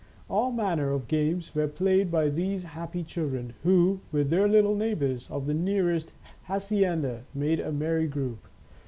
All 0.31 0.51
manner 0.51 0.89
of 0.93 1.07
games 1.07 1.53
were 1.53 1.67
played 1.67 2.09
by 2.09 2.29
these 2.29 2.63
happy 2.63 3.03
children, 3.03 3.53
who, 3.61 3.99
with 4.11 4.31
their 4.31 4.47
little 4.47 4.73
neighbours 4.75 5.27
of 5.29 5.45
the 5.45 5.53
nearest 5.53 6.13
hacienda, 6.45 7.21
made 7.35 7.59
a 7.59 7.71
merry 7.71 8.07
group. 8.07 8.39